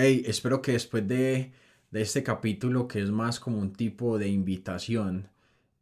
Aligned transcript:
Hey, 0.00 0.22
espero 0.26 0.62
que 0.62 0.72
después 0.72 1.06
de, 1.08 1.52
de 1.90 2.00
este 2.02 2.22
capítulo, 2.22 2.86
que 2.86 3.00
es 3.02 3.10
más 3.10 3.40
como 3.40 3.58
un 3.58 3.72
tipo 3.72 4.16
de 4.18 4.28
invitación, 4.28 5.28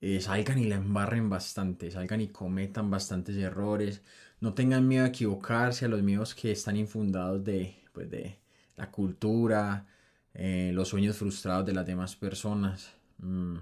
eh, 0.00 0.20
salgan 0.20 0.58
y 0.58 0.64
la 0.64 0.76
embarren 0.76 1.28
bastante, 1.28 1.90
salgan 1.90 2.22
y 2.22 2.28
cometan 2.28 2.90
bastantes 2.90 3.36
errores, 3.36 4.02
no 4.40 4.54
tengan 4.54 4.88
miedo 4.88 5.04
a 5.04 5.08
equivocarse, 5.08 5.84
a 5.84 5.88
los 5.88 6.02
miedos 6.02 6.34
que 6.34 6.52
están 6.52 6.76
infundados 6.78 7.44
de, 7.44 7.76
pues 7.92 8.08
de 8.10 8.38
la 8.76 8.90
cultura, 8.90 9.86
eh, 10.34 10.70
los 10.72 10.88
sueños 10.88 11.16
frustrados 11.18 11.66
de 11.66 11.74
las 11.74 11.84
demás 11.86 12.16
personas. 12.16 12.94
Mm, 13.18 13.56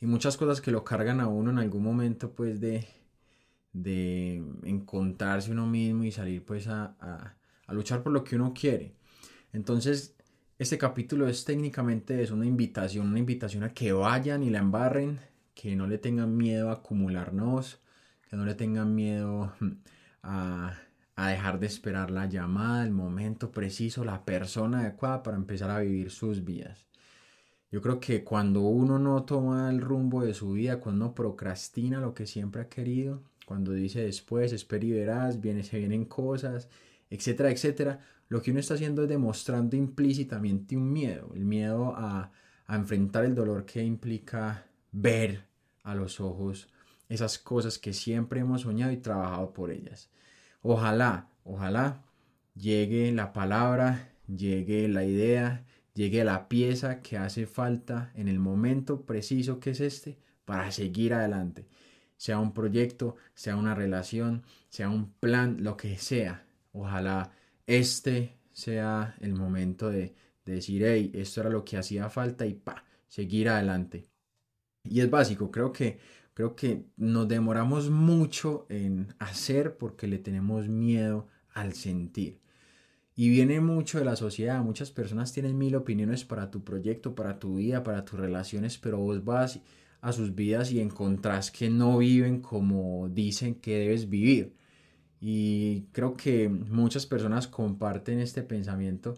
y 0.00 0.06
muchas 0.06 0.36
cosas 0.36 0.60
que 0.60 0.70
lo 0.72 0.84
cargan 0.84 1.20
a 1.20 1.28
uno 1.28 1.50
en 1.50 1.58
algún 1.58 1.82
momento 1.84 2.32
pues 2.32 2.60
de, 2.60 2.86
de 3.72 4.42
encontrarse 4.64 5.50
uno 5.52 5.66
mismo 5.66 6.04
y 6.04 6.12
salir 6.12 6.44
pues 6.44 6.66
a, 6.68 6.94
a, 7.00 7.36
a 7.66 7.74
luchar 7.74 8.02
por 8.02 8.12
lo 8.12 8.24
que 8.24 8.36
uno 8.36 8.52
quiere. 8.54 8.94
Entonces, 9.52 10.14
este 10.58 10.78
capítulo 10.78 11.28
es 11.28 11.44
técnicamente 11.44 12.22
es 12.22 12.30
una 12.30 12.46
invitación, 12.46 13.08
una 13.08 13.18
invitación 13.18 13.64
a 13.64 13.74
que 13.74 13.92
vayan 13.92 14.42
y 14.42 14.50
la 14.50 14.58
embarren, 14.58 15.20
que 15.54 15.76
no 15.76 15.86
le 15.86 15.98
tengan 15.98 16.36
miedo 16.36 16.70
a 16.70 16.74
acumularnos, 16.74 17.78
que 18.28 18.36
no 18.36 18.46
le 18.46 18.54
tengan 18.54 18.94
miedo 18.94 19.52
a, 20.22 20.78
a 21.16 21.28
dejar 21.28 21.58
de 21.60 21.66
esperar 21.66 22.10
la 22.10 22.26
llamada, 22.26 22.84
el 22.84 22.92
momento 22.92 23.50
preciso, 23.50 24.04
la 24.04 24.24
persona 24.24 24.80
adecuada 24.80 25.22
para 25.22 25.36
empezar 25.36 25.70
a 25.70 25.80
vivir 25.80 26.10
sus 26.10 26.44
vidas. 26.44 26.86
Yo 27.70 27.80
creo 27.80 28.00
que 28.00 28.22
cuando 28.22 28.60
uno 28.60 28.98
no 28.98 29.24
toma 29.24 29.70
el 29.70 29.80
rumbo 29.80 30.22
de 30.22 30.34
su 30.34 30.52
vida, 30.52 30.80
cuando 30.80 31.06
uno 31.06 31.14
procrastina 31.14 32.00
lo 32.00 32.14
que 32.14 32.26
siempre 32.26 32.62
ha 32.62 32.68
querido, 32.68 33.22
cuando 33.46 33.72
dice 33.72 34.02
después, 34.02 34.52
espera 34.52 34.84
y 34.84 34.92
verás, 34.92 35.40
viene, 35.40 35.62
se 35.62 35.78
vienen 35.78 36.04
cosas, 36.04 36.68
etcétera, 37.14 37.50
etcétera, 37.50 38.00
lo 38.28 38.40
que 38.40 38.50
uno 38.50 38.60
está 38.60 38.74
haciendo 38.74 39.02
es 39.02 39.08
demostrando 39.08 39.76
implícitamente 39.76 40.76
un 40.76 40.92
miedo, 40.92 41.30
el 41.34 41.44
miedo 41.44 41.94
a, 41.94 42.32
a 42.66 42.76
enfrentar 42.76 43.24
el 43.24 43.34
dolor 43.34 43.66
que 43.66 43.82
implica 43.84 44.64
ver 44.90 45.44
a 45.82 45.94
los 45.94 46.20
ojos 46.20 46.68
esas 47.08 47.38
cosas 47.38 47.78
que 47.78 47.92
siempre 47.92 48.40
hemos 48.40 48.62
soñado 48.62 48.92
y 48.92 48.96
trabajado 48.96 49.52
por 49.52 49.70
ellas. 49.70 50.08
Ojalá, 50.62 51.28
ojalá 51.44 52.02
llegue 52.54 53.12
la 53.12 53.34
palabra, 53.34 54.12
llegue 54.26 54.88
la 54.88 55.04
idea, 55.04 55.66
llegue 55.94 56.24
la 56.24 56.48
pieza 56.48 57.02
que 57.02 57.18
hace 57.18 57.46
falta 57.46 58.12
en 58.14 58.28
el 58.28 58.38
momento 58.38 59.02
preciso 59.02 59.60
que 59.60 59.70
es 59.70 59.80
este 59.80 60.18
para 60.44 60.70
seguir 60.72 61.12
adelante. 61.14 61.66
Sea 62.16 62.38
un 62.38 62.54
proyecto, 62.54 63.16
sea 63.34 63.56
una 63.56 63.74
relación, 63.74 64.44
sea 64.68 64.88
un 64.88 65.12
plan, 65.12 65.58
lo 65.60 65.76
que 65.76 65.98
sea. 65.98 66.46
Ojalá 66.72 67.32
este 67.66 68.38
sea 68.52 69.16
el 69.20 69.34
momento 69.34 69.90
de, 69.90 70.14
decir, 70.44 70.84
hey, 70.84 71.12
esto 71.14 71.40
era 71.40 71.50
lo 71.50 71.64
que 71.64 71.76
hacía 71.76 72.08
falta 72.10 72.44
y 72.46 72.54
pa, 72.54 72.84
seguir 73.08 73.48
adelante. 73.48 74.08
Y 74.84 75.00
es 75.00 75.08
básico, 75.08 75.50
creo 75.50 75.72
que 75.72 75.98
Creo 76.34 76.56
que 76.56 76.86
nos 76.96 77.28
demoramos 77.28 77.90
mucho 77.90 78.66
en 78.70 79.14
hacer 79.18 79.76
porque 79.76 80.06
le 80.06 80.18
tenemos 80.18 80.68
miedo 80.68 81.28
al 81.52 81.74
sentir. 81.74 82.40
Y 83.14 83.28
viene 83.28 83.60
mucho 83.60 83.98
de 83.98 84.06
la 84.06 84.16
sociedad. 84.16 84.62
Muchas 84.62 84.90
personas 84.90 85.32
tienen 85.32 85.58
mil 85.58 85.74
opiniones 85.76 86.24
para 86.24 86.50
tu 86.50 86.64
proyecto, 86.64 87.14
para 87.14 87.38
tu 87.38 87.56
vida, 87.56 87.82
para 87.82 88.04
tus 88.06 88.18
relaciones, 88.18 88.78
pero 88.78 88.98
vos 88.98 89.24
vas 89.24 89.60
a 90.00 90.12
sus 90.12 90.34
vidas 90.34 90.72
y 90.72 90.80
encontrás 90.80 91.50
que 91.50 91.68
no 91.70 91.98
viven 91.98 92.40
como 92.40 93.08
dicen 93.10 93.56
que 93.56 93.78
debes 93.78 94.08
vivir. 94.08 94.56
Y 95.20 95.61
creo 95.92 96.16
que 96.16 96.48
muchas 96.48 97.06
personas 97.06 97.48
comparten 97.48 98.20
este 98.20 98.42
pensamiento, 98.42 99.14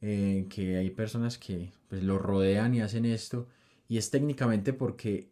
eh, 0.00 0.46
que 0.48 0.76
hay 0.76 0.90
personas 0.90 1.38
que 1.38 1.72
pues, 1.88 2.02
lo 2.02 2.18
rodean 2.18 2.74
y 2.74 2.80
hacen 2.80 3.04
esto. 3.04 3.46
Y 3.88 3.98
es 3.98 4.10
técnicamente 4.10 4.72
porque 4.72 5.30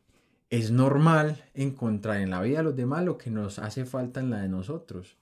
es 0.51 0.71
normal 0.71 1.45
encontrar 1.55 2.21
en 2.21 2.31
la 2.31 2.43
vida 2.43 2.59
de 2.59 2.65
los 2.65 2.77
demás 2.77 3.05
lo 3.05 3.19
que 3.19 3.31
nos 3.31 3.59
hace 3.59 3.85
falta 3.85 4.21
en 4.21 4.31
la 4.31 4.41
de 4.41 4.49
nosotros. 4.49 5.17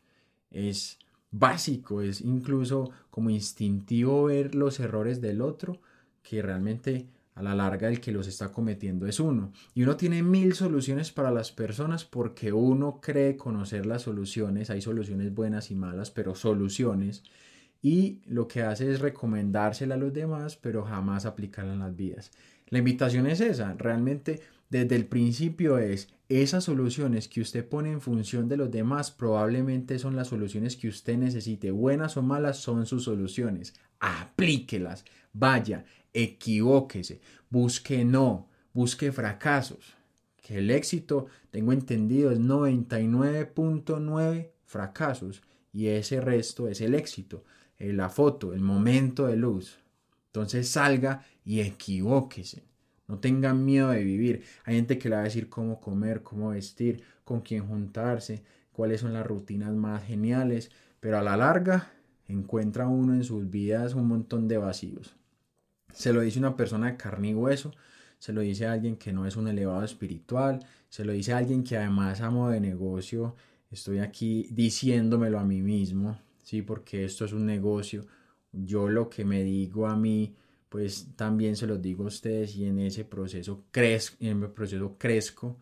Es 0.50 0.98
básico, 1.30 2.02
es 2.02 2.20
incluso 2.20 2.90
como 3.10 3.30
instintivo 3.30 4.24
ver 4.24 4.54
los 4.54 4.80
errores 4.80 5.20
del 5.20 5.40
otro, 5.40 5.80
que 6.22 6.42
realmente 6.42 7.08
a 7.36 7.42
la 7.42 7.54
larga 7.54 7.88
el 7.88 8.00
que 8.00 8.12
los 8.12 8.26
está 8.26 8.50
cometiendo 8.50 9.06
es 9.06 9.20
uno. 9.20 9.52
Y 9.74 9.82
uno 9.82 9.96
tiene 9.96 10.22
mil 10.22 10.54
soluciones 10.54 11.12
para 11.12 11.30
las 11.30 11.52
personas 11.52 12.04
porque 12.04 12.52
uno 12.52 12.98
cree 13.00 13.36
conocer 13.36 13.84
las 13.84 14.02
soluciones. 14.02 14.70
Hay 14.70 14.80
soluciones 14.80 15.34
buenas 15.34 15.70
y 15.70 15.74
malas, 15.74 16.10
pero 16.10 16.34
soluciones. 16.34 17.22
Y 17.82 18.22
lo 18.26 18.48
que 18.48 18.62
hace 18.62 18.90
es 18.90 19.00
recomendársela 19.00 19.96
a 19.96 19.98
los 19.98 20.14
demás, 20.14 20.56
pero 20.56 20.82
jamás 20.84 21.26
aplicarla 21.26 21.74
en 21.74 21.80
las 21.80 21.94
vidas. 21.94 22.32
La 22.68 22.78
invitación 22.78 23.26
es 23.26 23.40
esa, 23.40 23.74
realmente 23.74 24.40
desde 24.70 24.96
el 24.96 25.06
principio 25.06 25.78
es 25.78 26.08
esas 26.28 26.64
soluciones 26.64 27.28
que 27.28 27.40
usted 27.40 27.68
pone 27.68 27.92
en 27.92 28.00
función 28.00 28.48
de 28.48 28.56
los 28.56 28.70
demás 28.70 29.12
probablemente 29.12 30.00
son 30.00 30.16
las 30.16 30.28
soluciones 30.28 30.76
que 30.76 30.88
usted 30.88 31.16
necesite. 31.16 31.70
Buenas 31.70 32.16
o 32.16 32.22
malas 32.22 32.56
son 32.56 32.86
sus 32.86 33.04
soluciones. 33.04 33.74
Aplíquelas. 34.00 35.04
Vaya, 35.32 35.84
equivóquese. 36.12 37.20
Busque 37.50 38.04
no. 38.04 38.48
Busque 38.72 39.12
fracasos. 39.12 39.94
Que 40.42 40.58
el 40.58 40.70
éxito, 40.70 41.26
tengo 41.50 41.72
entendido, 41.72 42.30
es 42.30 42.38
99.9 42.38 44.50
fracasos. 44.64 45.42
Y 45.72 45.88
ese 45.88 46.20
resto 46.20 46.68
es 46.68 46.80
el 46.80 46.94
éxito. 46.94 47.44
Eh, 47.78 47.92
la 47.92 48.08
foto, 48.08 48.54
el 48.54 48.60
momento 48.60 49.26
de 49.26 49.36
luz. 49.36 49.78
Entonces 50.26 50.68
salga 50.68 51.24
y 51.44 51.60
equivóquese. 51.60 52.62
No 53.08 53.18
tengan 53.18 53.64
miedo 53.64 53.90
de 53.90 54.02
vivir. 54.02 54.44
Hay 54.64 54.76
gente 54.76 54.98
que 54.98 55.08
le 55.08 55.16
va 55.16 55.22
a 55.22 55.24
decir 55.24 55.48
cómo 55.48 55.80
comer, 55.80 56.22
cómo 56.22 56.50
vestir, 56.50 57.02
con 57.24 57.40
quién 57.40 57.66
juntarse, 57.66 58.42
cuáles 58.72 59.00
son 59.00 59.12
las 59.12 59.26
rutinas 59.26 59.72
más 59.72 60.04
geniales, 60.04 60.70
pero 61.00 61.18
a 61.18 61.22
la 61.22 61.36
larga 61.36 61.92
encuentra 62.28 62.88
uno 62.88 63.14
en 63.14 63.24
sus 63.24 63.48
vidas 63.50 63.94
un 63.94 64.08
montón 64.08 64.48
de 64.48 64.58
vacíos. 64.58 65.14
Se 65.92 66.12
lo 66.12 66.20
dice 66.20 66.38
una 66.38 66.56
persona 66.56 66.90
de 66.90 66.96
carne 66.96 67.30
y 67.30 67.34
hueso, 67.34 67.72
se 68.18 68.32
lo 68.32 68.40
dice 68.40 68.66
a 68.66 68.72
alguien 68.72 68.96
que 68.96 69.12
no 69.12 69.26
es 69.26 69.36
un 69.36 69.48
elevado 69.48 69.84
espiritual, 69.84 70.64
se 70.88 71.04
lo 71.04 71.12
dice 71.12 71.32
a 71.32 71.38
alguien 71.38 71.64
que 71.64 71.76
además 71.76 72.20
amo 72.20 72.50
de 72.50 72.60
negocio, 72.60 73.34
estoy 73.70 73.98
aquí 73.98 74.48
diciéndomelo 74.50 75.38
a 75.38 75.44
mí 75.44 75.62
mismo, 75.62 76.18
sí, 76.42 76.62
porque 76.62 77.04
esto 77.04 77.24
es 77.24 77.32
un 77.32 77.46
negocio. 77.46 78.06
Yo 78.52 78.88
lo 78.88 79.10
que 79.10 79.24
me 79.24 79.42
digo 79.42 79.86
a 79.86 79.96
mí 79.96 80.34
pues 80.68 81.08
también 81.16 81.56
se 81.56 81.66
los 81.66 81.80
digo 81.80 82.04
a 82.04 82.08
ustedes 82.08 82.56
y 82.56 82.66
en 82.66 82.78
ese 82.78 83.04
proceso 83.04 83.64
crezco, 83.70 84.16
en 84.20 84.42
el 84.42 84.50
proceso 84.50 84.96
crezco. 84.98 85.56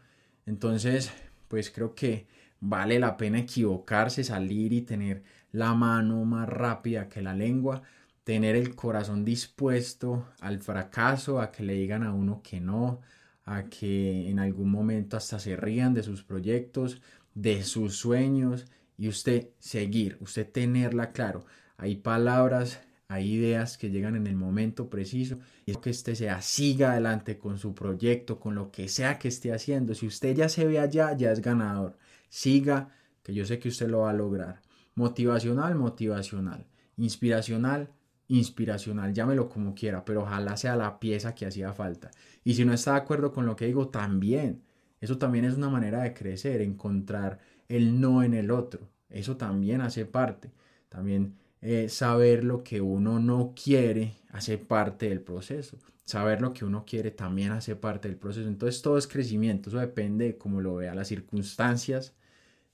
Entonces, 0.46 1.12
pues 1.48 1.70
creo 1.70 1.94
que 1.94 2.26
vale 2.60 2.98
la 2.98 3.16
pena 3.16 3.40
equivocarse, 3.40 4.24
salir 4.24 4.72
y 4.72 4.82
tener 4.82 5.22
la 5.52 5.74
mano 5.74 6.24
más 6.24 6.48
rápida 6.48 7.08
que 7.08 7.22
la 7.22 7.34
lengua, 7.34 7.82
tener 8.24 8.56
el 8.56 8.74
corazón 8.74 9.24
dispuesto 9.24 10.28
al 10.40 10.60
fracaso, 10.60 11.40
a 11.40 11.52
que 11.52 11.62
le 11.62 11.74
digan 11.74 12.02
a 12.02 12.12
uno 12.12 12.42
que 12.42 12.60
no, 12.60 13.00
a 13.44 13.64
que 13.64 14.30
en 14.30 14.38
algún 14.38 14.70
momento 14.70 15.16
hasta 15.16 15.38
se 15.38 15.56
rían 15.56 15.94
de 15.94 16.02
sus 16.02 16.22
proyectos, 16.24 17.02
de 17.34 17.62
sus 17.62 17.96
sueños 17.96 18.66
y 18.96 19.08
usted 19.08 19.50
seguir, 19.58 20.16
usted 20.20 20.50
tenerla 20.50 21.12
claro. 21.12 21.44
Hay 21.76 21.96
palabras 21.96 22.80
hay 23.08 23.32
ideas 23.34 23.76
que 23.78 23.90
llegan 23.90 24.16
en 24.16 24.26
el 24.26 24.34
momento 24.36 24.88
preciso 24.88 25.38
y 25.66 25.74
que 25.76 25.90
usted 25.90 26.14
sea 26.14 26.40
siga 26.40 26.92
adelante 26.92 27.38
con 27.38 27.58
su 27.58 27.74
proyecto, 27.74 28.40
con 28.40 28.54
lo 28.54 28.70
que 28.70 28.88
sea 28.88 29.18
que 29.18 29.28
esté 29.28 29.52
haciendo. 29.52 29.94
Si 29.94 30.06
usted 30.06 30.34
ya 30.34 30.48
se 30.48 30.66
ve 30.66 30.78
allá, 30.80 31.16
ya 31.16 31.30
es 31.30 31.40
ganador. 31.40 31.96
Siga, 32.28 32.90
que 33.22 33.34
yo 33.34 33.44
sé 33.44 33.58
que 33.58 33.68
usted 33.68 33.88
lo 33.88 34.00
va 34.00 34.10
a 34.10 34.14
lograr. 34.14 34.60
Motivacional, 34.94 35.74
motivacional. 35.74 36.66
Inspiracional, 36.96 37.90
inspiracional. 38.28 39.12
Llámelo 39.12 39.48
como 39.48 39.74
quiera, 39.74 40.04
pero 40.04 40.22
ojalá 40.22 40.56
sea 40.56 40.76
la 40.76 41.00
pieza 41.00 41.34
que 41.34 41.46
hacía 41.46 41.72
falta. 41.72 42.10
Y 42.44 42.54
si 42.54 42.64
no 42.64 42.72
está 42.72 42.92
de 42.92 42.98
acuerdo 42.98 43.32
con 43.32 43.46
lo 43.46 43.56
que 43.56 43.66
digo, 43.66 43.88
también. 43.88 44.62
Eso 45.00 45.18
también 45.18 45.44
es 45.44 45.56
una 45.56 45.68
manera 45.68 46.02
de 46.02 46.14
crecer, 46.14 46.60
encontrar 46.60 47.38
el 47.68 48.00
no 48.00 48.22
en 48.22 48.34
el 48.34 48.50
otro. 48.50 48.88
Eso 49.08 49.36
también 49.36 49.80
hace 49.80 50.06
parte. 50.06 50.52
También 50.88 51.36
eh, 51.66 51.88
saber 51.88 52.44
lo 52.44 52.62
que 52.62 52.82
uno 52.82 53.18
no 53.18 53.54
quiere 53.56 54.18
hace 54.32 54.58
parte 54.58 55.08
del 55.08 55.22
proceso. 55.22 55.78
Saber 56.04 56.42
lo 56.42 56.52
que 56.52 56.66
uno 56.66 56.84
quiere 56.84 57.10
también 57.10 57.52
hace 57.52 57.74
parte 57.74 58.06
del 58.06 58.18
proceso. 58.18 58.46
Entonces 58.46 58.82
todo 58.82 58.98
es 58.98 59.06
crecimiento, 59.06 59.70
eso 59.70 59.78
depende 59.78 60.26
de 60.26 60.36
cómo 60.36 60.60
lo 60.60 60.74
vea. 60.74 60.94
Las 60.94 61.08
circunstancias 61.08 62.14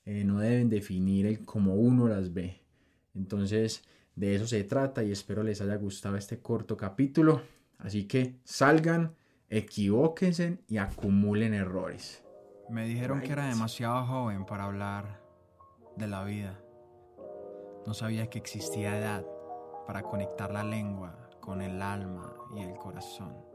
eh, 0.03 0.25
no 0.25 0.39
deben 0.41 0.67
definir 0.67 1.25
el 1.25 1.45
cómo 1.45 1.75
uno 1.75 2.09
las 2.09 2.33
ve. 2.33 2.59
Entonces 3.15 3.81
de 4.17 4.35
eso 4.35 4.45
se 4.45 4.65
trata 4.65 5.05
y 5.05 5.13
espero 5.13 5.41
les 5.41 5.61
haya 5.61 5.77
gustado 5.77 6.17
este 6.17 6.39
corto 6.39 6.75
capítulo. 6.75 7.43
Así 7.77 8.09
que 8.09 8.35
salgan, 8.43 9.15
equivóquense 9.47 10.57
y 10.67 10.79
acumulen 10.79 11.53
errores. 11.53 12.25
Me 12.69 12.85
dijeron 12.85 13.21
que 13.21 13.31
era 13.31 13.47
demasiado 13.47 14.05
joven 14.05 14.45
para 14.45 14.65
hablar 14.65 15.21
de 15.95 16.07
la 16.07 16.25
vida. 16.25 16.60
No 17.85 17.93
sabía 17.93 18.29
que 18.29 18.37
existía 18.37 18.97
edad 18.97 19.25
para 19.87 20.03
conectar 20.03 20.51
la 20.51 20.63
lengua 20.63 21.29
con 21.39 21.61
el 21.61 21.81
alma 21.81 22.35
y 22.55 22.61
el 22.61 22.75
corazón. 22.75 23.50